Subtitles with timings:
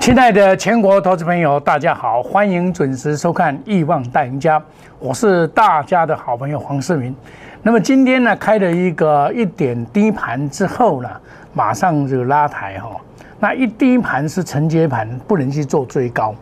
[0.00, 4.58] 亲爱的全国投资朋友，大家好，欢迎准时收看《亿万大赢家》，
[4.98, 7.14] 我是大家的好朋友黄世明。
[7.62, 11.10] 那么今天呢，开了一个一点低盘之后呢，
[11.52, 12.90] 马上就拉抬哈。
[13.38, 16.34] 那一低盘是承接盘，不能去做追高。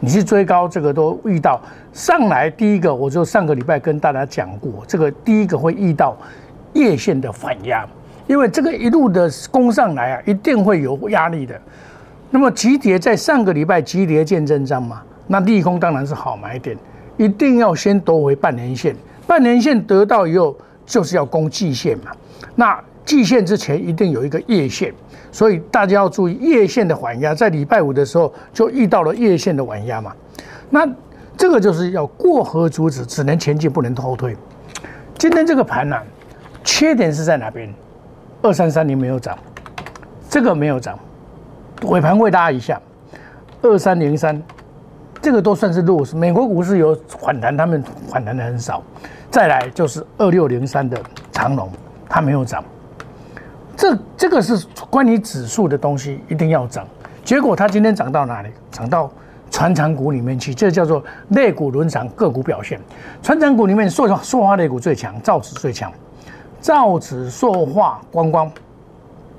[0.00, 1.60] 你去追高，这个都遇到
[1.92, 6.16] 上来第一个，我就上个礼拜跟大家讲过，这个第一个会遇到
[6.72, 7.86] 月线的反压，
[8.26, 11.54] 因为这个一路的攻上来啊，一定会有压力的。
[12.34, 15.00] 那么急跌在上个礼拜急跌见真章嘛？
[15.28, 16.76] 那利空当然是好买点，
[17.16, 18.92] 一定要先夺回半年线，
[19.24, 22.10] 半年线得到以后就是要攻季线嘛。
[22.56, 24.92] 那季线之前一定有一个月线，
[25.30, 30.12] 所以大家要注意月线的缓压，在礼拜五的时候就遇到了月线的缓压嘛。
[30.68, 30.84] 那
[31.36, 34.36] 这个就是要过河卒子，只能前进不能后退。
[35.16, 35.96] 今天这个盘呢，
[36.64, 37.72] 缺点是在哪边？
[38.42, 39.38] 二三三零没有涨，
[40.28, 40.98] 这个没有涨。
[41.82, 42.80] 尾盘会拉一下，
[43.62, 44.40] 二三零三，
[45.20, 46.16] 这个都算是弱势。
[46.16, 48.82] 美国股市有反弹，他们反弹的很少。
[49.30, 50.96] 再来就是二六零三的
[51.32, 51.68] 长龙，
[52.08, 52.62] 它没有涨。
[53.76, 56.86] 这这个是关于指数的东西，一定要涨。
[57.24, 58.48] 结果它今天涨到哪里？
[58.70, 59.10] 涨到
[59.50, 62.80] 船长股里面去，这叫做类股轮涨，个股表现。
[63.22, 65.92] 船长股里面塑塑化类股最强，造纸最强，
[66.60, 68.50] 造纸、塑化、观光。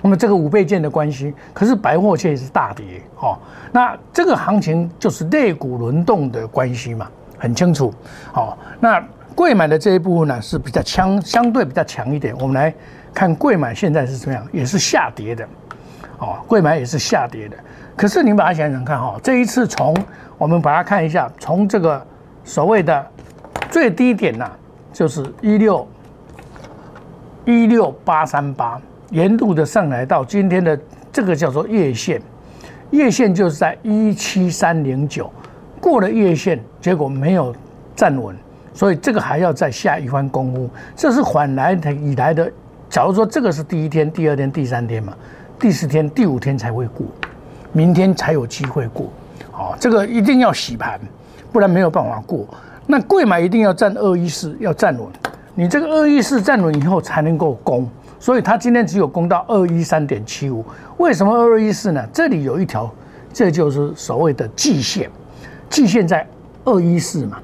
[0.06, 3.36] 那么这个五倍券的关系，可是百货却是大跌，哦，
[3.72, 7.92] 那这个行情就是类股轮动的关系嘛，很清楚，
[8.31, 12.36] 好，那贵买的这一部分呢是比较强，相对比较强一点。
[12.38, 12.72] 我们来
[13.16, 15.44] 看贵买现在是怎么样，也是下跌的，
[16.20, 17.58] 哦，贵买也是下跌的。
[17.95, 19.98] 可是你把它想想看，哈，这一次从
[20.38, 22.06] 我们把它看一下，从这个
[22.44, 23.08] 所谓的
[23.72, 24.52] 最低点呐，
[24.93, 25.87] 就是一六
[27.43, 28.80] 一六八三八。
[29.11, 30.77] 沿路的上来到今天的
[31.11, 32.21] 这个叫做月线，
[32.92, 35.32] 月线就是在一七三零九，
[35.80, 37.55] 过了月线，结果没有
[37.95, 38.36] 站稳，
[38.73, 40.70] 所以这个还要再下一番功夫。
[40.95, 42.52] 这是缓来的以来的，
[42.89, 45.14] 假如说这个是第一天、第二天、第三天嘛，
[45.60, 47.05] 第四天、第五天才会过，
[47.72, 49.10] 明天才有机会过。
[49.52, 50.99] 好，这个一定要洗盘，
[51.52, 52.45] 不然没有办法过。
[52.87, 55.08] 那贵买一定要站二一四，要站稳，
[55.54, 57.89] 你这个二一四站稳以后才能够攻。
[58.20, 60.65] 所以它今天只有攻到二一三点七五，
[60.98, 62.03] 为什么二二一四呢？
[62.14, 62.92] 这里有一条，
[63.33, 65.09] 这就是所谓的季线，
[65.70, 66.27] 季线在
[66.64, 67.37] 二一四嘛。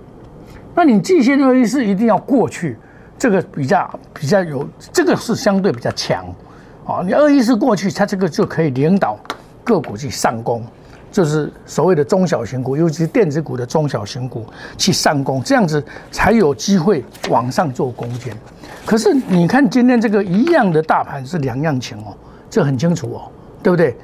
[0.74, 2.78] 那你季线二一四一定要过去，
[3.18, 6.26] 这个比较比较有，这个是相对比较强，
[6.86, 9.20] 啊，你二一四过去，它这个就可以领导
[9.64, 10.64] 个股去上攻。
[11.12, 14.46] 就是所谓的中小型股，尤其是电子股的中小型股
[14.78, 18.34] 去上攻，这样子才有机会往上做攻坚。
[18.86, 22.16] 可是你看今天这个一样的大盘是两样情哦，
[22.50, 23.22] 这很清楚哦，
[23.62, 23.96] 对不对？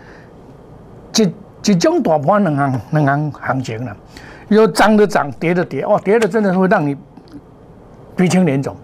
[1.13, 3.95] 几几种大盘两行两行行情了，
[4.49, 6.95] 有涨的涨，跌的跌，哦，跌的真的会让你
[8.17, 8.75] 鼻青脸肿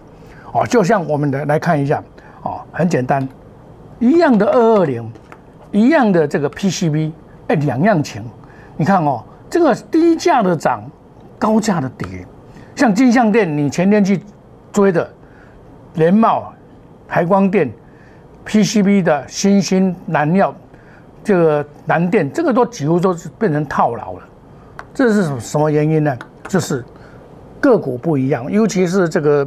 [0.50, 0.66] 哦。
[0.66, 2.02] 就像我们的来看一下
[2.42, 3.28] 哦，很简单，
[3.98, 5.12] 一样的二二零，
[5.72, 7.12] 一样的这个 PCB。
[7.48, 8.24] 哎，两样情，
[8.76, 10.82] 你看哦，这个低价的涨，
[11.38, 12.26] 高价的跌，
[12.74, 14.20] 像金相店，你前天去
[14.72, 15.08] 追的
[15.94, 16.52] 联茂、
[17.06, 17.70] 台光电、
[18.46, 20.54] PCB 的新兴燃料，
[21.22, 24.22] 这个南电，这个都几乎都是变成套牢了。
[24.94, 26.16] 这是什么原因呢？
[26.48, 26.82] 就是
[27.60, 29.46] 个股不一样，尤其是这个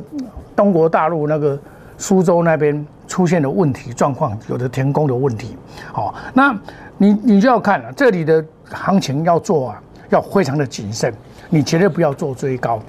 [0.56, 1.58] 中国大陆那个
[1.98, 5.58] 苏州那边出现的问题状况，有的停工的问题。
[5.92, 6.56] 好，那。
[6.98, 11.14] 你你就要看了，这里的行情要做啊，要非常的谨慎，
[11.50, 12.80] 你绝对不要做追高。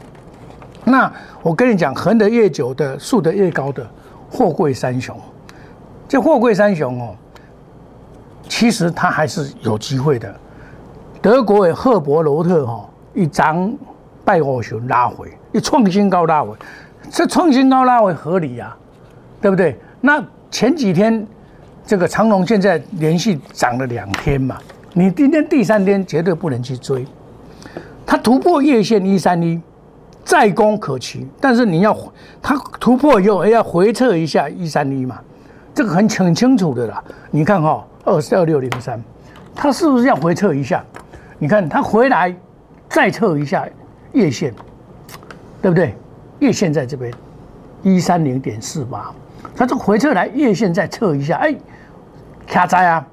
[0.84, 3.86] 那我跟你讲，横的越久的，竖的越高的，
[4.30, 5.14] 货柜三雄，
[6.08, 7.14] 这货柜三雄哦，
[8.48, 10.34] 其实它还是有机会的。
[11.20, 13.70] 德国的赫伯罗特哈一涨
[14.24, 16.56] 拜五熊拉回，一创新高拉回，
[17.10, 18.74] 这创新高拉回合理呀，
[19.40, 19.78] 对不对？
[20.00, 21.26] 那前几天。
[21.88, 24.58] 这个长龙现在连续涨了两天嘛，
[24.92, 27.02] 你今天第三天绝对不能去追，
[28.04, 29.58] 它突破月线一三一，
[30.22, 31.96] 再攻可期，但是你要
[32.42, 35.18] 它突破以后要回撤一下一三一嘛，
[35.74, 37.02] 这个很很清楚的啦。
[37.30, 39.02] 你看哈，二四二六零三，
[39.54, 40.84] 它是不是要回撤一下？
[41.38, 42.36] 你看它回来
[42.90, 43.66] 再测一下
[44.12, 44.52] 月线，
[45.62, 45.94] 对不对？
[46.40, 47.10] 月线在这边
[47.82, 49.10] 一三零点四八，
[49.56, 51.54] 它这回撤来月线再测一下，哎。
[52.50, 53.06] 卡在啊！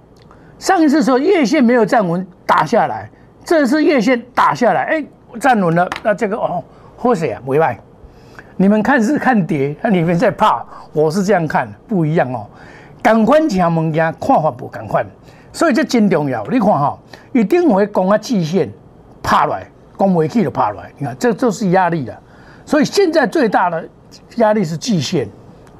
[0.58, 3.10] 上一次说月线没有站稳，打下来，
[3.44, 5.06] 这次月线打下来，哎，
[5.42, 5.90] 站稳了。
[6.02, 6.64] 那这个哦，
[6.96, 7.42] 或谁啊？
[7.46, 7.78] 委外，
[8.56, 12.48] 你们看是看跌，那你们在怕，我是这样看，不一样哦。
[13.04, 15.06] 同款一项物件看法不同款，
[15.52, 16.42] 所以这真重要。
[16.46, 16.98] 你看哈，
[17.34, 18.72] 一定会攻啊，季线
[19.22, 19.70] 怕来，
[20.00, 20.90] 讲未起就怕来。
[20.98, 22.18] 你看，这就是压力了。
[22.66, 23.86] 所以现在最大的
[24.38, 25.28] 压力是季线，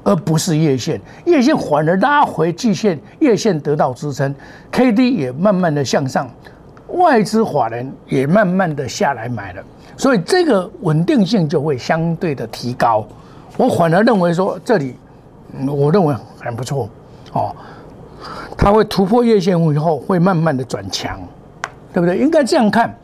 [0.06, 1.00] 而不是月线。
[1.24, 4.32] 月线反而拉回季线，月线得到支撑
[4.70, 6.30] ，K D 也慢慢的向上，
[6.90, 9.62] 外资法人也慢慢的下来买了，
[9.96, 13.04] 所以这个稳定性就会相对的提高。
[13.56, 14.94] 我反而认为说这里，
[15.66, 16.88] 我认为很不错
[17.32, 17.52] 哦，
[18.56, 21.18] 它会突破月线以后会慢慢的转强，
[21.92, 22.16] 对不对？
[22.16, 22.96] 应该这样看，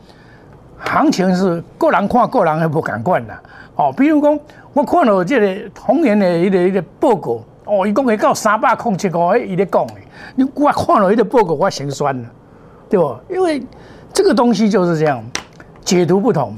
[0.85, 3.41] 行情是个人看个人还不敢管啦。
[3.75, 4.39] 哦，比如讲，
[4.73, 9.93] 我看到这个红岩的一个一个报告，哦，伊讲会到三百空七五，伊咧讲的，
[10.35, 12.29] 你我看了一个报告，我心酸了，
[12.87, 13.15] 对不？
[13.29, 13.63] 因为
[14.13, 15.23] 这个东西就是这样，
[15.83, 16.55] 解读不同，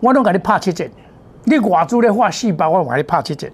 [0.00, 0.86] 我拢给你拍七折，
[1.44, 3.48] 你外资咧画四百，我给你拍七折，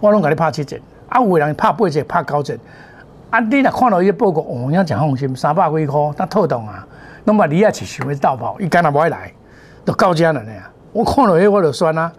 [0.00, 0.78] 我拢给你拍七折，
[1.08, 2.58] 啊，有人拍八折、拍九折，
[3.30, 6.86] 啊，你若看到一个报告，哦，你讲放心，三百几块，那透动啊，
[7.24, 9.32] 那么你也是想要倒跑，伊干那不会来，
[9.84, 10.52] 都高价了呢。
[10.92, 12.12] 我看了以后我就酸啊，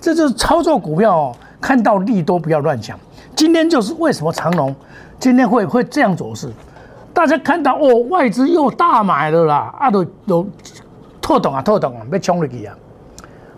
[0.00, 2.98] 这就是操作股票哦，看到利多不要乱想。
[3.34, 4.74] 今天就是为什么长隆
[5.18, 6.48] 今天会会这样走势？
[7.12, 10.46] 大家看到哦，外资又大买了啦，啊都都
[11.20, 12.76] 透懂啊透懂啊，要冲入去啊！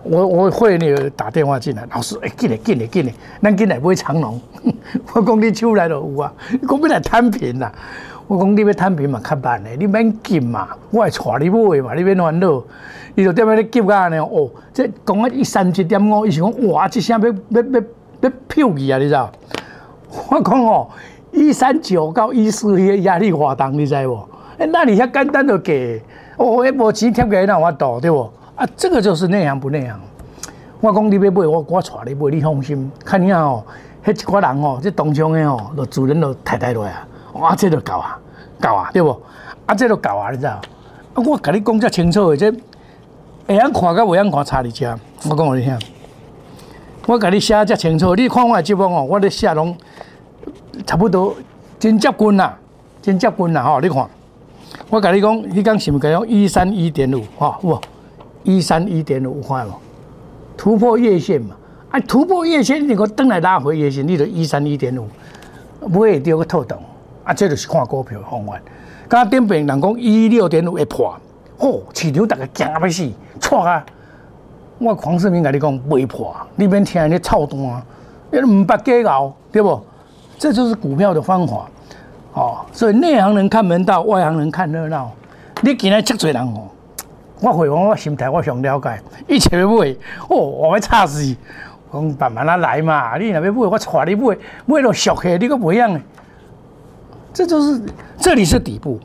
[0.02, 3.12] 我我会那个打电话进来，老师哎，进来进来进来，
[3.42, 4.40] 咱进来买长隆。
[5.14, 7.72] 我讲你手来了有啊，你讲要来摊平啦。
[8.26, 12.62] 我讲你要摊平嘛，较慢的，你免急嘛，我会带你买嘛，你免烦恼。
[13.14, 17.80] 伊就踮咧咧急啊呢，哦，这讲啊一三七点五，伊是讲哇，即声要要要
[18.20, 19.30] 要票去啊，你知道？
[20.28, 20.88] 我讲哦，
[21.30, 24.28] 一三九到一四迄压力活动，你知无？
[24.58, 26.02] 哎，那你遐简单就给，
[26.36, 28.30] 哦，一无钱贴给那我倒对不？
[28.56, 29.98] 啊，这个就是内行不内行。
[30.80, 32.90] 我讲你要买，我我带你买，你放心。
[33.04, 33.64] 看你啊哦，
[34.04, 37.06] 迄一寡人哦，这当中的哦，就主人都太太落啊。
[37.36, 38.18] 啊，这就够啊，
[38.60, 39.10] 够啊，对不？
[39.66, 40.52] 啊，这就够啊，你知道？
[40.52, 42.50] 啊，我跟你讲遮清楚的，这
[43.46, 44.98] 会晓看甲袂晓看差伫遮。
[45.28, 45.78] 我讲互你听，
[47.06, 49.76] 我跟你写遮清楚，你看我节目哦，我咧写拢
[50.86, 51.34] 差不多
[51.78, 52.58] 真接近啦，
[53.00, 53.80] 真接近啦吼。
[53.80, 54.08] 你看，
[54.90, 57.22] 我甲你讲，你讲是毋是讲用一三一点五？
[57.38, 57.80] 哈，有无？
[58.44, 59.72] 一三一点五块无？
[60.56, 61.54] 突破月线嘛？
[61.90, 65.08] 啊，突破月线，你个等来拉回月线，你就一三一点五，
[65.88, 66.78] 不会丢个透洞。
[67.26, 68.56] 啊，这就是看股票的方法。
[69.08, 71.14] 刚顶边人讲一六点五会破，
[71.58, 73.84] 哦，市场大家惊啊要死，错啊！
[74.78, 77.58] 我黄世明跟你讲未破，你免听你操蛋，
[78.30, 79.80] 你唔捌假熬，对不？
[80.38, 81.68] 这就是股票的方法，
[82.34, 82.64] 哦。
[82.72, 85.10] 所以内行人看门道，外行人看热闹。
[85.62, 86.68] 你今日这多人哦，
[87.40, 89.00] 我回望我心态，我想了解。
[89.26, 89.90] 一切要买，
[90.28, 91.34] 哦，我要差死。
[91.92, 94.36] 讲慢慢啊来嘛，你若要买，我带你买，
[94.66, 96.00] 买到俗气，你个不一样。
[97.36, 97.82] 这就是
[98.18, 98.98] 这里是底部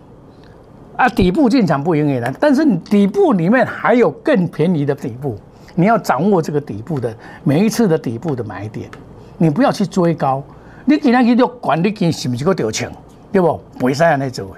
[0.96, 5.38] 啊，底部进场不容易难，但是底部里面还有更便宜的底部，
[5.76, 7.14] 你要掌握这个底部的
[7.44, 8.90] 每一次的底部的买点，
[9.38, 10.42] 你不要去追高，
[10.86, 12.90] 你今天去做管理金是不是个掉钱，
[13.34, 13.60] 对不？
[13.78, 14.56] 不会这样来做，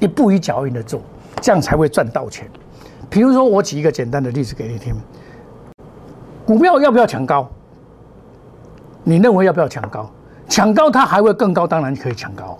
[0.00, 1.00] 一步一脚印的做，
[1.40, 2.50] 这样才会赚到钱。
[3.08, 4.92] 比如说，我举一个简单的例子给你听，
[6.44, 7.48] 股票要不要抢高？
[9.04, 10.10] 你认为要不要抢高？
[10.48, 12.58] 抢高它还会更高，当然可以抢高。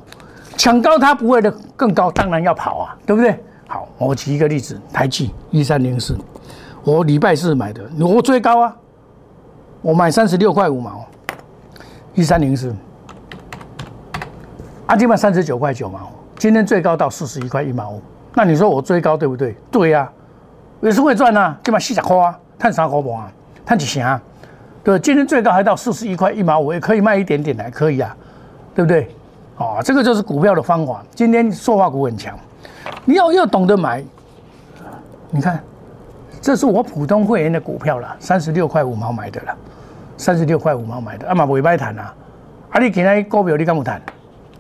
[0.56, 3.38] 抢高它不会的更高，当然要跑啊，对不对？
[3.66, 6.16] 好，我举一个例子，台积一三零四，
[6.84, 8.76] 我礼拜四买的，我最高啊，
[9.82, 11.04] 我买三十六块五毛，
[12.14, 12.74] 一三零四，
[14.86, 18.02] 啊，今晚三十九块九毛，今天最高到四十一块一毛五，
[18.34, 19.56] 那你说我追高对不对？
[19.70, 20.10] 对呀，
[20.80, 23.32] 也是会赚啊，今晚四十块啊，赚三块半啊，
[23.66, 24.22] 赚几钱啊？
[24.84, 28.14] 对，今天最高还到四十一块一毛五，也可以卖一点点来，可以啊，
[28.74, 29.08] 对不对？
[29.56, 31.02] 啊，这个就是股票的方法。
[31.14, 32.38] 今天塑化股很强，
[33.04, 34.02] 你要要懂得买。
[35.30, 35.62] 你看，
[36.40, 39.56] 这是我普通会员的股票了，三十六块五毛买的了，
[40.16, 42.14] 三十六块五毛买的，啊嘛未歹谈啊。
[42.70, 44.00] 啊，你今天股票你敢不谈？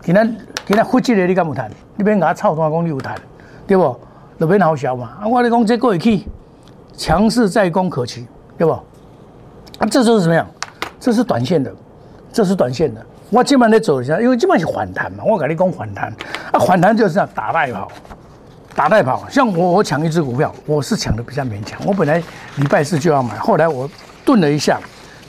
[0.00, 0.36] 今天
[0.66, 1.70] 今天负债的你敢不谈？
[1.96, 3.16] 你别给他操作讲你有谈，
[3.66, 3.96] 对不？
[4.36, 5.10] 那边好笑嘛。
[5.20, 6.24] 啊，我你讲这过会去，
[6.96, 8.72] 强势再攻可期，对不？
[8.72, 8.82] 啊，
[9.90, 10.46] 这就是什么样？
[11.00, 11.72] 这是短线的，
[12.32, 13.04] 这是短线的。
[13.34, 15.24] 我基本上走一下，因为基本上是反弹嘛。
[15.24, 16.08] 我跟你讲反弹，
[16.52, 17.90] 啊，反弹就是这样打带跑，
[18.76, 19.28] 打带跑。
[19.28, 21.80] 像我，我抢一只股票，我是抢的比较勉强。
[21.84, 22.22] 我本来
[22.58, 23.90] 礼拜四就要买，后来我
[24.24, 24.78] 顿了一下，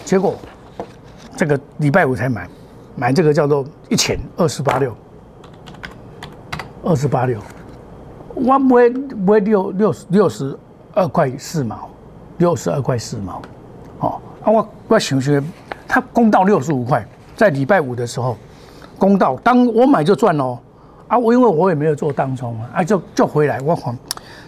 [0.04, 0.36] 结果
[1.36, 2.48] 这个礼拜五才买，
[2.96, 4.96] 买这个叫做一千二四八六，
[6.84, 7.40] 二四八六，
[8.36, 8.88] 我买
[9.26, 10.56] 买六六六十
[10.94, 11.90] 二块四毛，
[12.38, 13.42] 六十二块四毛，
[13.98, 15.44] 哦，啊，我我想想，
[15.88, 17.04] 它攻到六十五块。
[17.36, 18.38] 在礼拜五的时候，
[18.98, 20.58] 公道，当我买就赚哦。
[21.08, 23.96] 啊，我因为我也没有做当中啊，啊就就回来，我看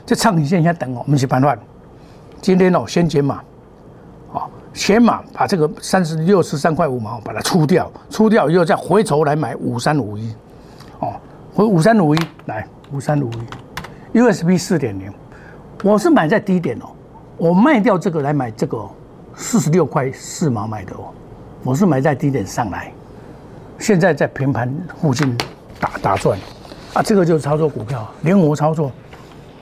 [0.08, 1.56] 这长线先等哦，没是办法。
[2.42, 3.44] 今天哦，先减码，
[4.32, 4.42] 哦，
[4.74, 10.34] 先码把这个三十六十三块五毛把它出掉，出掉以后再回头来买五三五一，
[11.00, 11.14] 哦，
[11.54, 13.30] 回五三五一来五三五
[14.14, 15.14] 一，USB 四点零，
[15.84, 16.90] 我是买在低点哦，
[17.38, 18.84] 我卖掉这个来买这个
[19.36, 21.14] 四十六块四毛买的哦，
[21.64, 22.92] 我是买在低点上来，
[23.80, 25.36] 现在在平盘附近。
[25.80, 26.36] 打打转，
[26.96, 28.92] 啊，这个就是操作股票，灵活操作。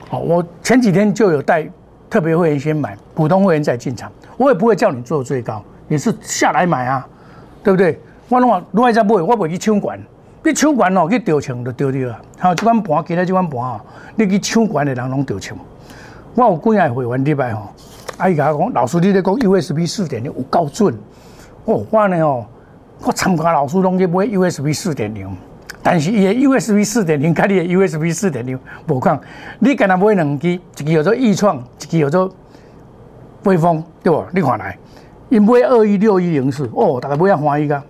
[0.08, 1.68] 好，我前几天就有带
[2.08, 4.10] 特别会员先买，普通会员再进场。
[4.38, 7.06] 我也不会叫你做最高，你是下来买啊，
[7.62, 8.00] 对不对？
[8.30, 10.00] 我拢话另外再买，我不会去抢管，
[10.42, 12.20] 你抢管哦，去掉钱就丢掉啊。
[12.38, 13.78] 好，这款盘，今日这款盘哦，
[14.14, 15.54] 你去抢管的人拢掉钱。
[16.34, 17.68] 我有几下会员礼拜吼，
[18.16, 20.94] 阿姨甲我讲，老师你咧讲 USB 四点零有够准。
[21.66, 22.46] 哦，我呢哦，
[23.02, 25.28] 我参加老师拢去买 USB 四点零。
[25.82, 28.58] 但是伊的 USB 四点零，跟你的 USB 四点零
[28.88, 29.16] 无共。
[29.60, 32.32] 你跟他买两支，一支叫做易创，一支叫做
[33.44, 34.24] 微风，对不？
[34.32, 34.76] 你看来，
[35.28, 37.80] 因买二一六一零四，哦，大家买啊欢喜噶，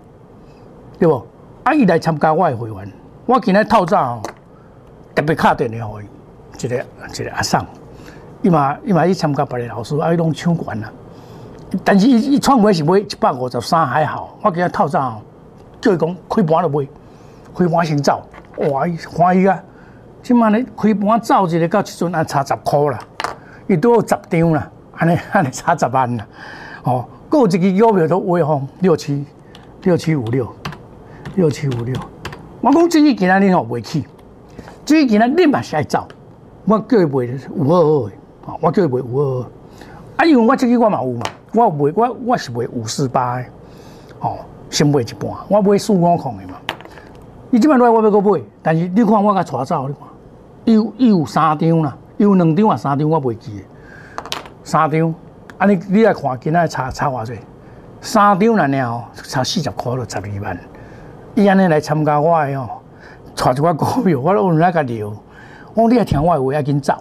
[0.99, 1.27] 对不？
[1.65, 2.93] 啊，伊来参加我的会员，
[3.25, 4.23] 我今日透早哦，
[5.15, 7.65] 特别卡电话给伊，一个一个阿桑，
[8.43, 10.93] 伊嘛伊嘛去参加别的老师，啊，伊拢抢管啦。
[11.85, 15.21] 但是伊伊创买是买一百五十三还好，我今日透早
[15.81, 16.87] 叫伊讲开盘就买。
[17.59, 18.23] 开盘先走，
[18.71, 18.87] 哇！
[18.87, 19.59] 伊欢喜啊！
[20.23, 22.99] 即满咧开盘走一个到即阵啊，差十箍啦，
[23.67, 26.27] 伊都有十张啦，安尼 安尼差十万啦。
[26.83, 29.25] 哦，有一支股票都威风六七
[29.85, 30.47] 六七五六
[31.35, 31.95] 六七五六。
[32.61, 34.05] 我讲即支今仔日吼袂去，
[34.85, 36.07] 即支今仔日嘛是爱走。
[36.67, 39.47] 我叫伊卖五二二的，哦，我叫伊卖五二二。
[40.19, 41.23] 啊，因为我即支我嘛有嘛，
[41.57, 43.45] 我卖我我是卖五四八的，
[44.21, 44.37] 哦，
[44.69, 46.55] 先卖一半，我买四五空的嘛。
[47.51, 50.03] 伊即摆来我要搁买，但是你看我甲带走，你看，
[50.67, 53.65] 伊有伊有三张啦，有两张啊三张我袂记，
[54.63, 55.15] 三张，
[55.57, 57.33] 安尼你来看今仔差差偌济，
[58.03, 60.59] 三张来呢吼，差四十箍就十二万，
[61.35, 62.69] 伊安尼来参加我的哦，
[63.35, 65.11] 带一寡股票，我都有那个聊，
[65.73, 66.95] 我你来听我的话要紧走，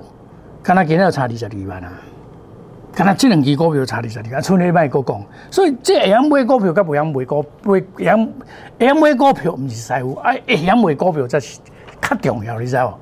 [0.64, 1.92] 敢若今仔差二十二万啊。
[2.96, 5.22] 敢若即两支股票差二十二，啊，剩你卖个讲，
[5.52, 8.18] 所以即会晓买股票，甲不晓买股，买会晓
[8.80, 11.60] 会晓买股票，毋是师傅，啊，会晓买股票则是
[12.02, 12.94] 较重要，你知无？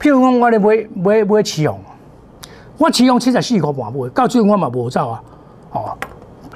[0.00, 1.78] 譬如讲，我咧买买买起用，
[2.76, 5.22] 我起用七十四块半买，到最后我嘛无走啊，
[5.70, 5.96] 哦，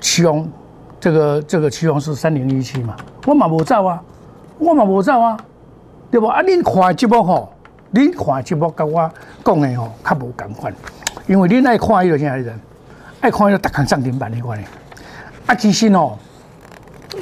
[0.01, 0.51] 起用
[0.99, 4.03] 这个这个起用是三零一七嘛，我嘛无走啊，
[4.59, 5.37] 我嘛无走啊，
[6.11, 6.27] 对不？
[6.27, 7.53] 啊，恁看节目吼，
[7.93, 9.09] 恁看节目甲我
[9.45, 10.75] 讲的吼，较无共款。
[11.27, 12.61] 因为你爱看迄个啥人，
[13.21, 14.65] 爱看迄个达康涨停板迄款的。
[15.47, 16.19] 啊，其实哦，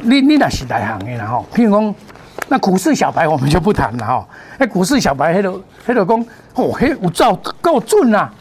[0.03, 1.47] 你你若是内行的啦吼。
[1.55, 1.95] 譬如讲，
[2.49, 4.27] 那股市小白我们就不谈了吼。
[4.59, 5.51] 那股市小白迄个
[5.87, 8.33] 迄个讲，哦，迄有照够准啦。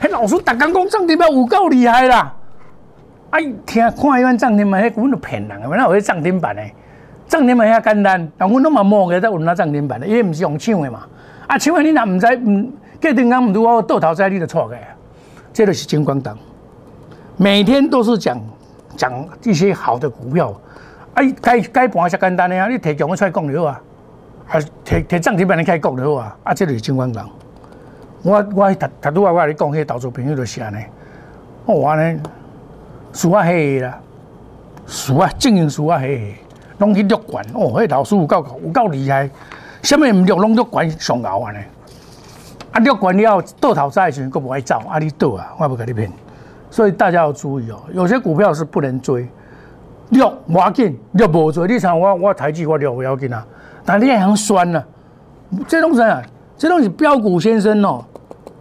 [0.00, 2.34] 迄老师达康讲涨停板有够厉害啦。
[3.30, 6.62] 啊，听看迄款涨停板，迄根本就骗人的，哪有迄涨停板的？
[7.28, 11.00] 涨停板遐简单，但阮拢嘛摸个在有那涨停板的，因为毋是用抢的嘛。
[11.46, 12.70] 啊，抢的你若毋知毋，
[13.00, 14.76] 隔定讲毋拄我倒头栽你就错个。
[15.54, 16.36] 这个是金光党，
[17.36, 18.36] 每天都是讲
[18.96, 20.52] 讲一些好的股票，
[21.14, 23.80] 哎，该该盘是简单的啊，你提强我出来讲就好啊，
[24.48, 27.30] 啊提提涨停板你开讲就好啊，啊，这个是金光党，
[28.24, 30.78] 我我读读拄啊，我你讲，迄投资朋友就是安尼，
[31.66, 32.20] 我安尼
[33.12, 33.96] 输啊黑啦，
[34.88, 36.34] 输啊经营输啊黑，
[36.78, 37.44] 拢去录管。
[37.54, 39.30] 哦，迄老师有够有够厉害，
[39.82, 41.58] 什么唔录拢录管上熬安尼。
[42.74, 46.10] 啊，六管了倒头再时，佫不爱走，啊，你倒啊，我不跟你骗。
[46.72, 49.28] 所以大家要注意哦，有些股票是不能追。
[50.08, 53.46] 六我要紧，六无追，你像我我台积我六不要紧啊，
[53.84, 54.84] 但你还很酸呢。
[55.68, 56.20] 这东西啊，
[56.58, 58.04] 这东西标股先生哦，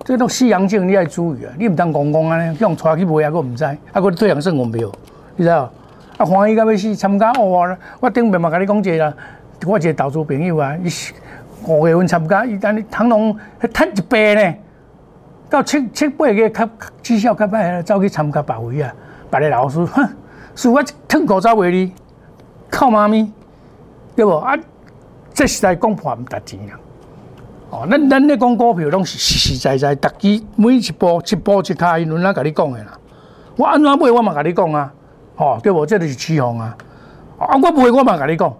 [0.03, 4.91] 这种西洋镜你要注意啊，你唔当公公啊，用带去卖啊，佫唔知，啊，佫对阳胜我没有，
[5.35, 5.71] 你知道？
[6.17, 9.11] 啊，欢喜到要死，参加哦，我顶面嘛跟你讲者啦，
[9.65, 10.87] 我一个投资朋友啊，伊。
[11.67, 14.55] 五月份参加，伊但你唐龙还赚一倍呢，
[15.49, 16.69] 到七七八个较
[17.01, 18.93] 绩效较歹，走去参加别位啊，
[19.29, 20.07] 别个老师，哼，
[20.55, 21.93] 是我吞口罩为你，
[22.69, 23.31] 靠妈咪，
[24.15, 24.31] 对不？
[24.31, 24.57] 啊，
[25.33, 26.79] 这是在讲破唔值钱啊！
[27.69, 32.97] 哦，咱咱咧讲股票拢是实实在在，逐支每一步一步一卡，因轮哪甲你讲的啦。
[33.55, 34.93] 我安怎买，我嘛甲你讲啊，
[35.37, 35.85] 哦，对不？
[35.85, 36.75] 这就是起哄啊！
[37.39, 38.53] 啊，我买我嘛甲你讲，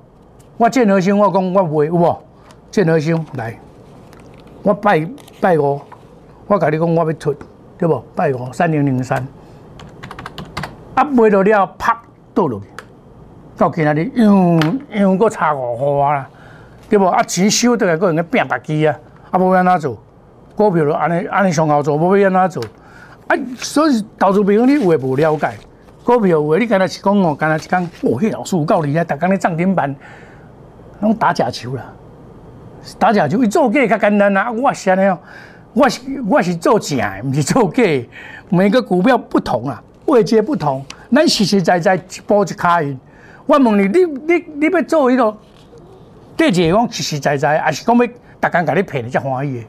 [0.58, 2.24] 我建和兴我讲我买有无？
[2.74, 3.56] 建和兄来，
[4.64, 5.08] 我拜
[5.40, 5.80] 拜五，
[6.48, 7.32] 我甲你讲，我要出，
[7.78, 8.04] 对不？
[8.16, 9.24] 拜五三零零三，
[10.96, 12.02] 啊，卖到了，啪
[12.34, 12.66] 倒落去，
[13.56, 16.28] 到今仔日又又搁差五毫啊，
[16.90, 17.06] 对不？
[17.06, 19.00] 啊钱收得来，搁用个拼白机啊，
[19.30, 20.02] 啊无要安怎做？
[20.56, 22.72] 股票就安尼安尼上好做，无要安怎做？
[23.28, 25.54] 啊，所以投资朋友你有诶无了解？
[26.04, 29.96] 股票有诶，你敢若是讲哦，敢若是讲哦，迄老师有够厉害，逐工咧涨停板，
[31.02, 31.84] 拢打假球啦，
[33.00, 35.18] 打假球，伊做假较简单啊，我是安尼哦，
[35.74, 37.84] 我是我是做正诶，毋是做假。
[38.50, 43.00] 每个股票不同啊，位阶不同，咱实实在在一步一卡印。
[43.46, 45.38] 我问你，你你你要做迄个，
[46.38, 48.14] 第一个讲实实在在，还是讲要逐
[48.52, 49.66] 工甲你骗你才欢喜？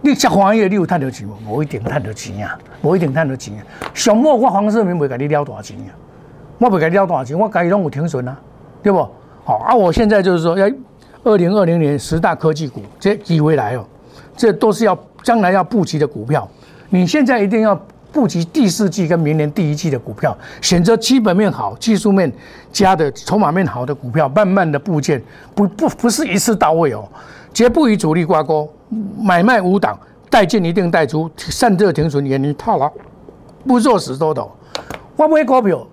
[0.00, 1.34] 你才欢喜，你有趁到钱无？
[1.56, 3.60] 无一定趁到钱啊，无一定趁到钱啊。
[3.94, 5.90] 上末我黄世明袂甲你了大钱啊，
[6.58, 8.38] 我袂甲你了大钱，我家己拢有停损啊，
[8.82, 8.98] 对不？
[9.44, 10.70] 好啊，我现在就是说，要
[11.24, 13.84] 二零二零年十大科技股，这机会来哦，
[14.36, 16.48] 这都是要将来要布局的股票。
[16.90, 17.78] 你现在一定要
[18.10, 22.32] 布局第四季跟明年第一季的股票，选择基本面好、技术面
[22.72, 25.22] 加的、筹码面好的股票，慢慢的部件，
[25.54, 27.06] 不不不是一次到位哦，
[27.52, 28.68] 绝不与主力挂钩。
[29.20, 29.98] 买卖无档，
[30.30, 32.90] 带进一定带出，散热停损，远离套牢，
[33.66, 34.50] 不做死多头。
[35.14, 35.86] 我买股票，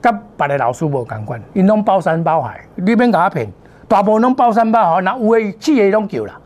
[0.00, 3.48] 跟别的老师无共款，因拢包山包海，你免甲我骗，
[3.88, 6.38] 大部分拢包山包海，那有诶企业拢叫啦，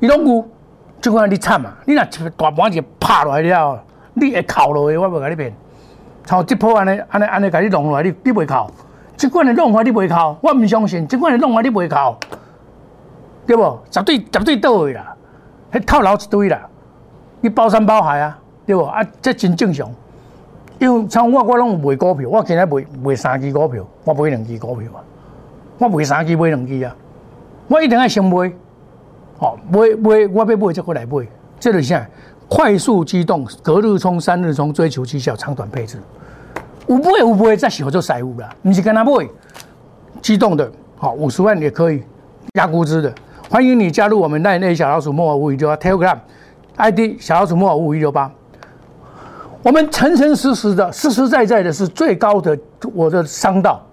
[0.00, 0.48] 伊拢有，
[1.00, 1.76] 即款你惨啊！
[1.84, 2.02] 你若
[2.36, 3.78] 大盘一拍落来了，
[4.14, 5.54] 你会哭落去，我袂甲你骗。
[6.24, 8.70] 像即波安尼安尼安尼甲你弄落来，你你袂哭？
[9.16, 10.38] 即款诶弄法你袂哭？
[10.42, 12.16] 我毋相信，即款诶弄法你袂哭？
[13.46, 13.78] 对无？
[13.90, 15.14] 绝对绝对到位啦！
[15.72, 16.60] 迄套牢一堆啦，
[17.40, 18.82] 你包山包海啊，对无？
[18.84, 19.88] 啊，这真正常。
[20.78, 24.98] 因为像我，我拢有卖股票，我今日卖卖三支股票，我买两支股票啊，
[25.78, 26.94] 我卖三支买两支啊，
[27.68, 28.50] 我一定要先买。
[29.38, 31.26] 哦，买买，我要买才过来买。
[31.60, 32.06] 这是啥？
[32.48, 35.98] 快速机动，隔日冲、三日冲，追求绩效，长短配置。
[36.86, 39.12] 有买有买，再小做财务啦，不是跟他买。
[40.22, 42.02] 机动的，好，五十万也可以，
[42.54, 43.12] 压估值的。
[43.50, 46.18] 欢迎你加入我们奈内小老鼠莫尔五一六八 Telegram
[46.76, 48.30] ID 小老鼠莫尔五一六八。
[49.62, 52.56] 我们诚诚实实的、实实在在的是最高的
[52.94, 53.84] 我的商道，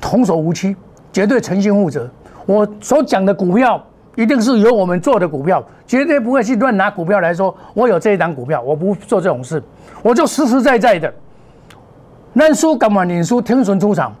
[0.00, 0.74] 童叟无欺，
[1.18, 2.08] 绝对诚信负责。
[2.46, 7.52] 我所讲的股票一定是由我们做的股票，绝对不会去乱拿股票来说。
[7.74, 9.60] 我有这一档股票，我不做这种事，
[10.00, 11.12] 我就实实在在的
[12.34, 13.42] 认输，干嘛认输？
[13.42, 14.14] 停损出场，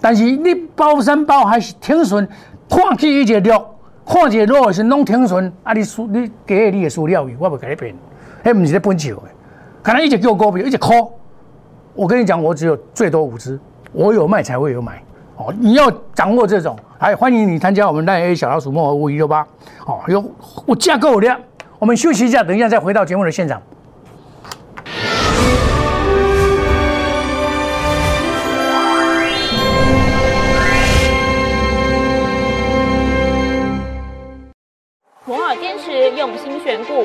[0.00, 2.28] 但是你包山包海是停损，
[2.68, 3.64] 看起一节六。
[4.04, 5.72] 看一个落是拢停损，啊！
[5.72, 7.94] 你输你给你的输了，我袂给你骗，
[8.42, 9.22] 迄毋是咧本笑的。
[9.80, 11.08] 可能一直叫股票，一直哭。
[11.94, 13.60] 我跟你讲，我只有最多五只，
[13.92, 15.00] 我有卖才会有买。
[15.36, 19.46] 哦，你要掌握这种，还欢迎你参加我们赖 A 小老鼠莫五一六八。
[19.86, 20.22] 哦，有
[20.66, 21.36] 我架构的。
[21.78, 23.60] 我们休息一下，等一下再回到节目的现场。
[36.16, 37.04] 用心选股，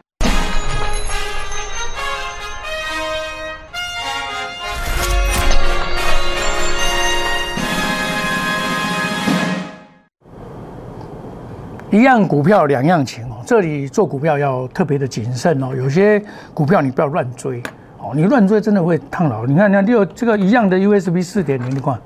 [11.91, 15.75] 一样股票两样情哦，这里做股票要特别的谨慎哦。
[15.75, 16.23] 有些
[16.53, 17.61] 股票你不要乱追
[17.99, 19.45] 哦，你乱追真的会烫牢。
[19.45, 21.99] 你看，你看，你有这个一样的 USB 四点零，你看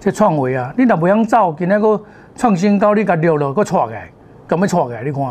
[0.00, 2.00] 这创维啊，你若不想走，今那个
[2.34, 4.08] 创新高，你甲溜了，个错来，
[4.46, 5.04] 干么错来？
[5.04, 5.22] 你看，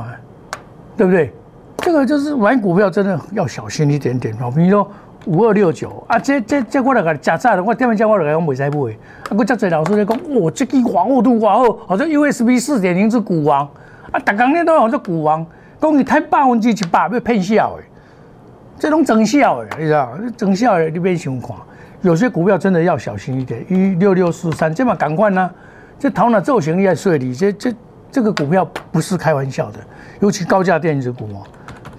[0.96, 1.34] 对不对？
[1.78, 4.52] 这个就是买股票真的要小心一点点哦。
[4.56, 4.88] 比如说
[5.26, 8.92] 五二六九啊，这这这我来个假债的，我点面叫我来讲未使买。
[8.92, 13.68] 啊，我真侪老师在讲，哇，这个华厚度华厚，好像 USB 四点零是股王。
[14.12, 15.46] 啊，逐工咧都好做股王，
[15.82, 17.84] 讲你太百分之一百要骗笑的，
[18.80, 20.18] 这种真笑的，你知道？
[20.38, 21.56] 真笑的你别想看，
[22.02, 23.66] 有些股票真的要小心一点。
[23.70, 25.50] 一六六四三，这嘛赶快呢？
[26.00, 27.74] 这头脑造型也税里，这这
[28.12, 29.80] 这个股票不是开玩笑的，
[30.20, 31.44] 尤其高价电子股哦，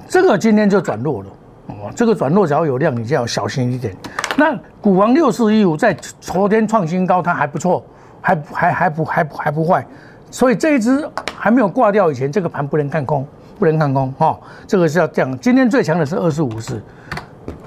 [0.08, 1.28] 这个今天就转弱了
[1.66, 1.90] 哦。
[1.94, 3.94] 这个转弱只要有量，你就要小心一点。
[4.36, 7.84] 那股王六四一五在昨天创新高，它还不错，
[8.20, 9.84] 还还还不还还不坏，
[10.30, 13.26] 所以这一只还没有挂掉以前，这个盘不能看空，
[13.58, 14.38] 不能看空哈。
[14.66, 15.38] 这个是要这样。
[15.38, 16.82] 今天最强的是二四五四，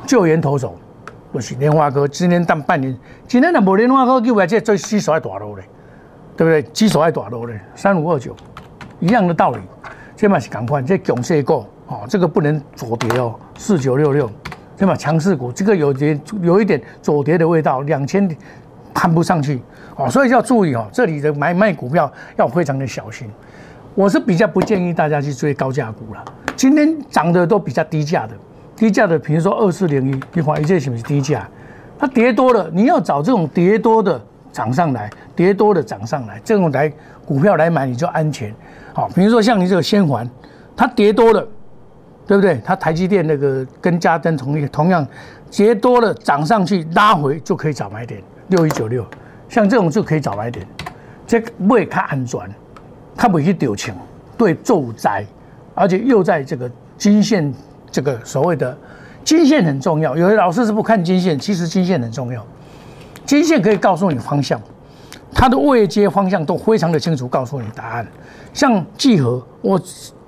[0.05, 0.75] 救援投手，
[1.31, 2.07] 不是莲花哥。
[2.07, 2.97] 今天当半年，
[3.27, 5.63] 今天的无莲花哥，就来这最基手爱大路嘞，
[6.37, 6.61] 对不对？
[6.71, 8.35] 基手爱大路嘞，三五二九，
[8.99, 9.59] 一样的道理。
[10.15, 14.29] 这嘛是赶快，这强势股哦，这个不能左跌哦，四九六六。
[14.77, 14.95] 对吧？
[14.95, 18.27] 强势股这个有点有一点左跌的味道，两千
[18.93, 19.61] 攀不上去
[19.95, 23.29] 哦，所以要注意哦，这里的买卖股票要非常的小心。
[23.95, 26.23] 我是比较不建议大家去追高价股了。
[26.55, 28.33] 今天涨的都比较低价的，
[28.75, 31.47] 低价的，比如说二四零一，你怀疑这是不是低价？
[31.99, 34.19] 它跌多了，你要找这种跌多的
[34.51, 36.91] 涨上来，跌多的涨上来，这种来
[37.25, 38.53] 股票来买你就安全。
[38.93, 40.29] 好，比如说像你这个先环，
[40.75, 41.47] 它跌多了。
[42.27, 42.61] 对不对？
[42.63, 45.05] 它台积电那个跟嘉登同一同样，
[45.49, 49.03] 跌多了涨上去拉回就可以找买点，六一九六，
[49.49, 50.65] 像这种就可以找买点，
[51.25, 52.39] 这会较安全，
[53.15, 53.95] 它不会去丢钱，
[54.37, 55.25] 对重灾，
[55.73, 57.51] 而且又在这个金线
[57.89, 58.77] 这个所谓的
[59.23, 62.45] 金线很重要，有的老师是不看金线，其实金线很重要，
[63.25, 64.61] 金线可以告诉你方向，
[65.33, 68.05] 它的位阶方向都非常的清楚，告诉你答案。
[68.53, 69.81] 像聚合，我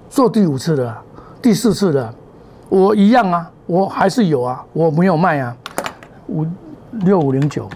[0.10, 1.02] 做第五次了。
[1.42, 2.14] 第四次的，
[2.70, 5.54] 我一样啊，我还是有啊，我没有卖啊，
[6.28, 6.46] 五
[7.02, 7.68] 六五零九，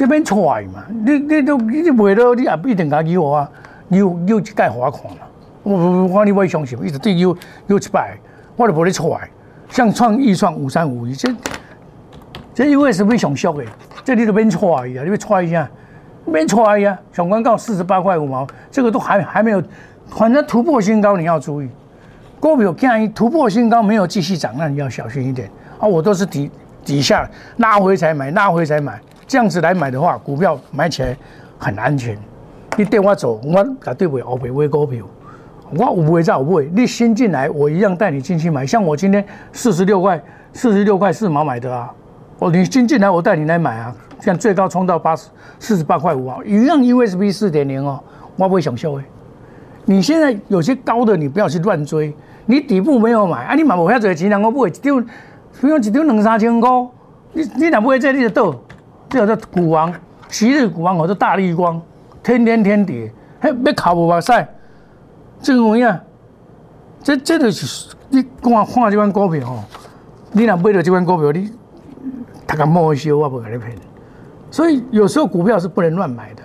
[0.00, 3.50] 这边出嘛，你你都你卖了，你也不一定敢给我啊，
[3.90, 5.20] 有有一盖罚款嘛，
[5.62, 7.36] 我我我你不会相信，一直对有
[7.66, 8.16] 有一百，
[8.56, 9.28] 我都不会出来，
[9.68, 11.28] 像创预算五三五一，这
[12.54, 13.64] 这因为是非常俗的，
[14.02, 15.68] 这你都边出来啊，你别出一下，
[16.32, 19.62] 边出来呀，上关到四十八块五毛，这个都还还没有，
[20.08, 21.68] 反正突破新高，你要注意。
[22.40, 25.86] 股票建议突破新高没有继续涨，那你要小心一点啊！
[25.86, 26.50] 我都是底
[26.82, 28.98] 底下拉回才买，拉回才买，
[29.30, 31.16] 这样子来买的话，股票买起来
[31.56, 32.18] 很安全。
[32.76, 35.06] 你带我走，我绝对不会后悔买股票。
[35.70, 38.66] 我有不会再有不会，你新进来，我一样带你进去买。
[38.66, 40.20] 像我今天四十六块，
[40.52, 41.94] 四十六块四毛买的啊。
[42.40, 43.94] 哦，你新进来，我带你来买啊。
[44.18, 45.28] 像最高冲到八十
[45.60, 48.02] 四十八块五啊，一样 USB 四点零哦，
[48.34, 49.04] 我不会想笑诶。
[49.84, 52.12] 你现在有些高的，你不要去乱追。
[52.46, 55.00] 你底部没有买，啊，你买无遐侪钱，人我买一张，
[55.60, 56.68] 比如一张两三千块，
[57.32, 58.52] 你你若买这你就倒，
[59.10, 59.92] 这叫做股王，
[60.28, 61.82] 昔日股王或者大力光，
[62.22, 64.32] 天天天跌，嘿，要考无目屎，
[65.42, 66.00] 这个样，
[67.02, 69.64] 这这就是你看看这款股票吼，
[70.30, 71.50] 你若买到这款股票，你
[72.46, 73.76] 他敢冒修，我不给你骗。
[74.48, 76.42] 所以有时候股票是不能乱买的，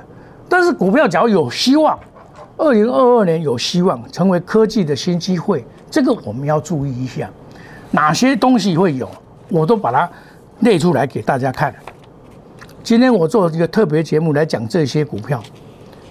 [0.49, 1.97] 但是股票只要有希望，
[2.57, 5.63] 二零二二年有希望成为科技的新机会。
[5.91, 7.29] 这个我们要注意一下，
[7.91, 9.07] 哪些东西会有，
[9.49, 10.09] 我都把它
[10.59, 11.73] 列出来给大家看。
[12.85, 15.41] 今天我做一个特别节目来讲这些股票，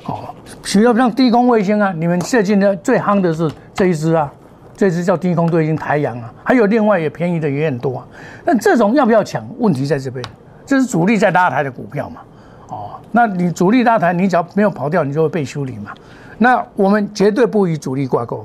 [0.06, 0.34] 哦，
[0.64, 4.30] 比如像低空卫星啊，你们最近呢最夯的是这一只啊，
[4.76, 8.06] 这只叫低空卫星太阳啊，还有另外也便宜的也很多啊。
[8.44, 9.48] 那这种要不要抢？
[9.60, 10.24] 问题在这边，
[10.66, 12.20] 这是主力在拉抬的股票嘛，
[12.66, 15.92] 哦，那你主力拉抬，你只要没有跑掉，你就会被修理嘛。
[16.38, 18.44] 那我们绝对不与主力挂钩。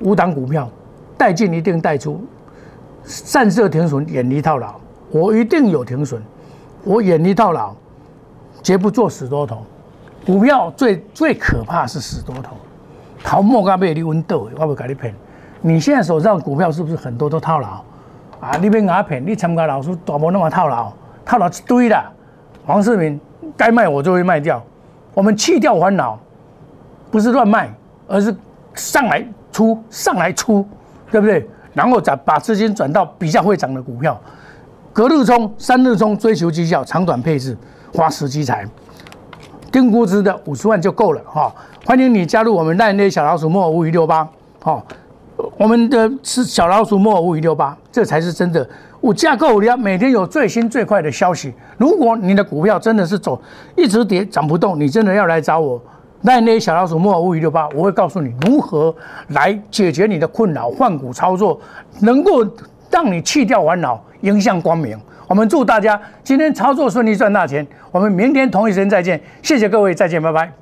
[0.00, 0.68] 五档股票，
[1.16, 2.22] 带进一定带出，
[3.04, 4.74] 散射停损，远离套牢。
[5.10, 6.22] 我一定有停损，
[6.84, 7.74] 我远离套牢，
[8.62, 9.62] 绝不做死多头。
[10.26, 12.56] 股票最最可怕是死多头，
[13.22, 15.14] 逃莫干贝你温斗，我不给你骗。
[15.60, 17.82] 你现在手上股票是不是很多都套牢？
[18.40, 20.92] 啊，你别给他骗，你参加老师大部那么套牢，
[21.24, 22.02] 套牢一堆的。
[22.66, 23.20] 黄世明
[23.56, 24.62] 该卖我就会卖掉，
[25.14, 26.18] 我们去掉烦恼，
[27.10, 27.72] 不是乱卖，
[28.06, 28.34] 而是
[28.74, 29.26] 上来。
[29.52, 30.66] 出上来出，
[31.10, 31.46] 对不对？
[31.74, 34.18] 然后再把资金转到比较会涨的股票，
[34.92, 37.56] 隔日冲、三日冲，追求绩效，长短配置，
[37.94, 38.66] 花时机财，
[39.72, 41.50] 定估值的五十万就够了哈。
[41.86, 44.28] 欢迎你加入我们赖内小老鼠莫五五六八，
[44.60, 44.84] 哈，
[45.56, 48.68] 我们的是小老鼠莫五五六八，这才是真的。
[49.00, 51.54] 我架构你要每天有最新最快的消息。
[51.78, 53.40] 如果你的股票真的是走
[53.74, 55.80] 一直跌涨不动，你真的要来找我。
[56.20, 58.94] 那那些小老鼠莫五五六八，我会告诉你如何
[59.28, 61.58] 来解决你的困扰，换股操作
[62.00, 62.46] 能够
[62.90, 64.98] 让你弃掉烦恼，迎向光明。
[65.28, 67.66] 我们祝大家今天操作顺利，赚大钱。
[67.90, 70.61] 我们明天同一时间再见，谢谢各位，再见，拜拜。